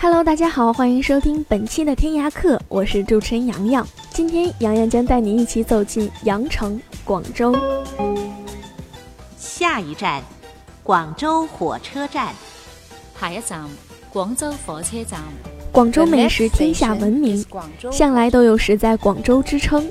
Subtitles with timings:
[0.00, 3.84] Hello，大家好，欢迎收听本期的天涯客，我是主持人洋洋。
[4.10, 7.52] 今天洋洋将带你一起走进羊城，广州。
[9.36, 10.22] 下一站，
[10.84, 12.32] 广州火车站。
[13.18, 13.68] 下一站，
[14.12, 15.20] 广州火车站。
[15.72, 17.44] 广州美食天下闻名，
[17.90, 19.84] 向来都有“食在广州”之称。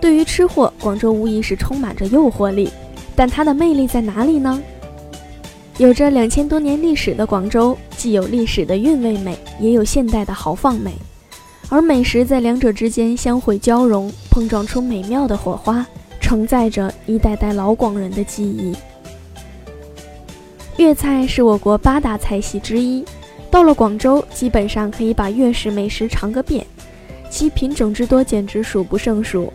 [0.00, 2.68] 对于吃货，广州无疑是充满着诱惑力。
[3.14, 4.60] 但它的魅力在哪里呢？
[5.78, 10.92] 有着两千多年历史的广州，既有历史的韵味美，也有现代的豪放美，
[11.68, 15.86] 而美食在两者之间相互交融，碰撞出美妙的火花，
[16.18, 18.74] 承载着一代代老广人的记忆。
[20.78, 23.04] 粤菜是我国八大菜系之一，
[23.50, 26.66] 到了广州，基本上可以把粤式美食尝个遍，
[27.28, 29.52] 其品种之多简直数不胜数。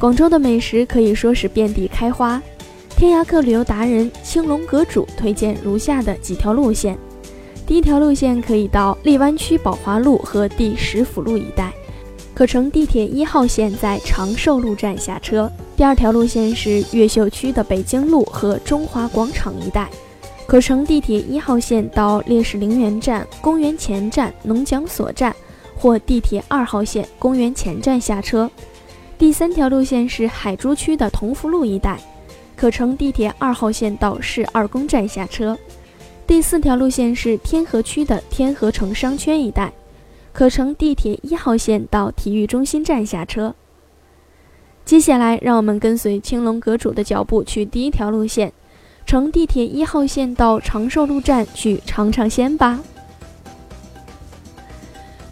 [0.00, 2.42] 广州的美食可以说是遍地开花。
[3.00, 6.98] 天涯客旅游达人青龙阁主推荐如下的几条路线：
[7.66, 11.72] 第一条路线可以到荔湾区宝华路和第十福路一带，
[12.34, 19.88] 可乘地铁一号线在长寿路站下车；第二条路线是越秀区的北京路和中华广场一带，
[20.46, 25.34] 可乘地铁一号线到烈士陵园站、公园前站、农讲所站，
[25.74, 28.46] 或地铁二号线公园前站下车；
[29.16, 31.98] 第三条路线是海珠区的同福路一带。
[32.60, 35.58] 可乘地铁二号线到市二宫站下车。
[36.26, 39.72] 第四条路线是天河区的天河城商圈一带，
[40.30, 43.54] 可乘地铁一号线到体育中心站下车。
[44.84, 48.52] 接下来，让我们跟随青龙阁主的脚步去第一条路线，
[49.06, 52.78] 乘地铁一号线到长寿路站去尝尝鲜吧。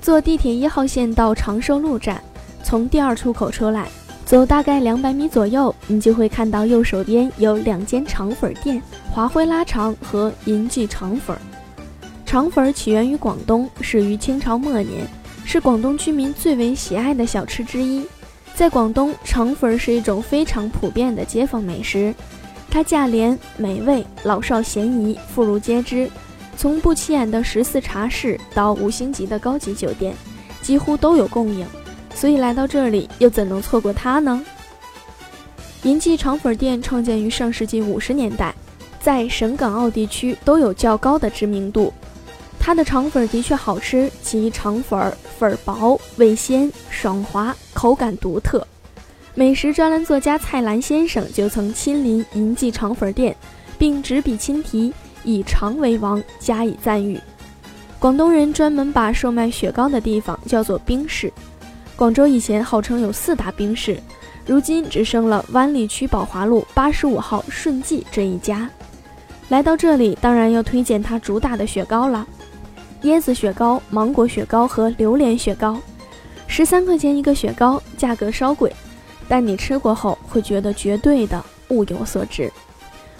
[0.00, 2.24] 坐地铁一号线到长寿路站，
[2.62, 3.90] 从第二出口出来。
[4.28, 11.34] 走大概两百米左右，你就会看到右手边有两间肠粉店：华辉拉肠和银记肠粉。
[12.26, 15.06] 肠粉起源于广东，始于清朝末年，
[15.46, 18.04] 是广东居民最为喜爱的小吃之一。
[18.54, 22.14] 在广东，肠粉是一种非常普遍的街坊美食，
[22.70, 26.06] 它价廉美味，老少咸宜，妇孺皆知。
[26.54, 30.14] 从不起眼的十四茶室到五星级的高级酒店，
[30.60, 31.66] 几乎都有供应。
[32.18, 34.44] 所以来到这里，又怎能错过它呢？
[35.84, 38.52] 银记肠粉店创建于上世纪五十年代，
[39.00, 41.94] 在省港澳地区都有较高的知名度。
[42.58, 48.66] 它的肠粉的确好吃，其肠粉粉薄、味鲜、爽滑，口感独特。
[49.36, 53.36] 美食专栏作家蔡澜先生就曾亲临银记肠粉店，
[53.78, 54.92] 并执笔亲题
[55.22, 57.20] 以“肠为王”加以赞誉。
[58.00, 61.32] 广东人专门把售卖雪糕的地方叫做冰室。
[61.98, 64.00] 广州以前号称有四大冰室，
[64.46, 68.70] 如今只剩了湾里区宝华路八十五号顺记这一家。
[69.48, 72.24] 来到这里，当然要推荐它主打的雪糕了：
[73.02, 75.76] 椰子雪糕、芒果雪糕和榴莲雪糕。
[76.46, 78.72] 十三块钱一个雪糕，价格稍贵，
[79.26, 82.48] 但你吃过后会觉得绝对的物有所值。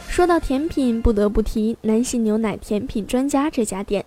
[0.06, 4.04] 说到甜品，不得不提南信牛奶甜品专家这家店。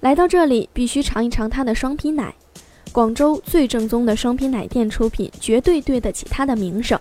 [0.00, 2.34] 来到这里，必须尝一尝它的双皮奶。
[2.92, 6.98] 广州最正宗的双皮奶店出品，绝对对得起它的名声。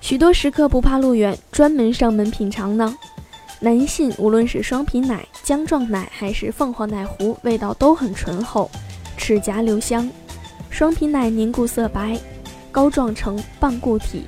[0.00, 2.96] 许多食客不怕路远，专门上门品尝呢。
[3.58, 8.70] 南信无论是双皮奶、浆状奶还是凤凰奶糊，味道都很醇厚，
[9.16, 10.08] 齿颊留香。
[10.70, 12.16] 双皮奶凝固色白，
[12.70, 14.22] 膏状成半固体，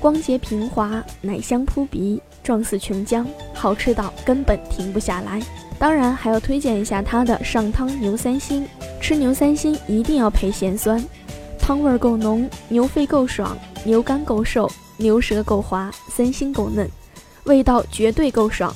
[0.00, 5.42] 光洁平滑，奶香扑鼻，状似琼浆，好吃到根本停不下来。
[5.78, 8.66] 当然还要推荐一下它的上汤牛三星。
[9.00, 11.02] 吃牛三星一定要配咸酸，
[11.58, 16.88] 汤味儿够浓，牛肺够爽，牛肝够瘦，牛舌够滑，三星够嫩，
[17.44, 18.72] 味道绝对够爽。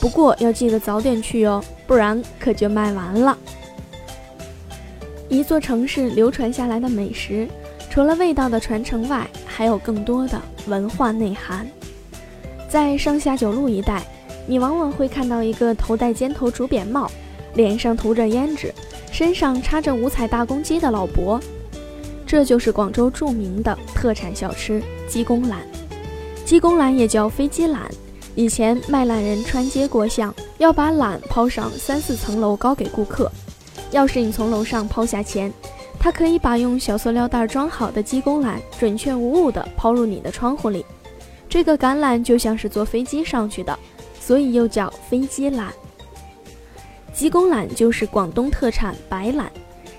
[0.00, 3.36] 不过要记得早点去哦，不然可就卖完了。
[5.28, 7.48] 一座城市流传下来的美食，
[7.90, 11.66] 除了味道的传承外，还有更多的文化内涵。
[12.68, 14.02] 在上下九路一带，
[14.46, 17.10] 你往往会看到一个头戴尖头竹扁帽，
[17.54, 18.72] 脸上涂着胭脂。
[19.14, 21.40] 身上插着五彩大公鸡的老伯，
[22.26, 25.58] 这就是广州著名的特产小吃鸡公榄。
[26.44, 27.82] 鸡公榄也叫飞机榄。
[28.34, 33.30] 以前卖榄人穿街过巷，要把榄抛上三四层楼高给顾客。
[33.92, 35.52] 要是你从楼上抛下钱，
[36.00, 40.84] 他可以把用小塑料袋装好的鸡公榄准确无误地抛入你的窗户里。
[41.48, 43.78] 这个橄榄就像是坐飞机上去的，
[44.20, 45.68] 所以又叫飞机榄。
[47.14, 49.46] 鸡公榄就是广东特产白榄，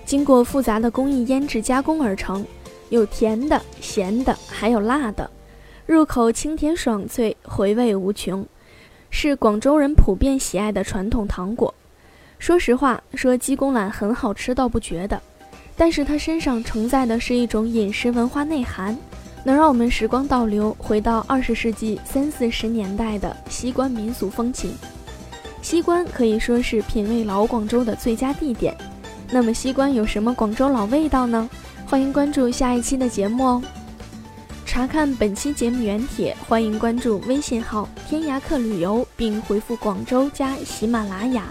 [0.06, 2.46] 经过复杂的工艺腌制加工而成，
[2.90, 5.28] 有甜的、咸的，还有辣的。
[5.86, 8.46] 入口清甜爽脆，回味无穷，
[9.10, 11.74] 是广州人普遍喜爱的传统糖果。
[12.38, 15.22] 说实话，说鸡公榄很好吃倒不觉得，
[15.78, 18.98] 但是它身上承载的是一种饮食文化内涵，
[19.46, 24.74] 能让我们时光倒流，回到二十世纪三四十年代的西关民俗风情。
[25.66, 28.78] 西关可以说是品味老广州的最佳地点。
[29.32, 31.50] 那么西关有什么广州老味道呢？
[31.88, 33.64] 欢迎关注下一期的节目哦。
[34.64, 41.46] 查看本期节目原帖，欢迎关注微信号“天涯客旅游”，并回复“广州”加喜马拉雅。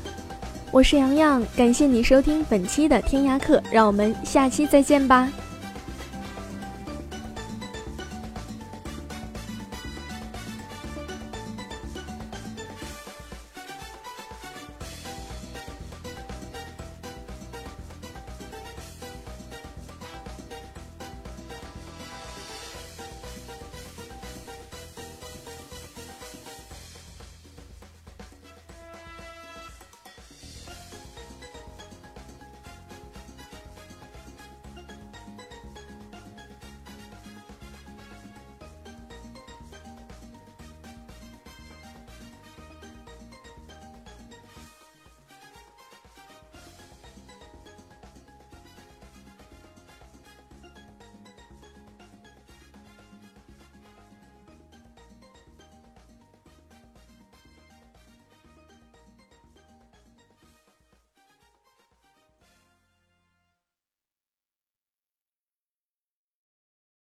[0.70, 5.28] 我是洋洋，感谢你收听本期的天涯客，让我们下期再见吧。